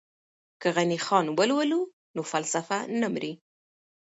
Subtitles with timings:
[0.61, 1.81] که غني خان ولولو
[2.15, 3.33] نو فلسفه نه مري.